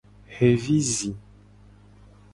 Xevi 0.35 0.77
zi. 0.95 1.11